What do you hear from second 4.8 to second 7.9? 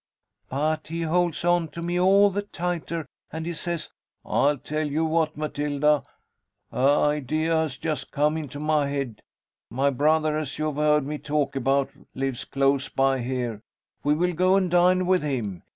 you what, Matilda, a idea has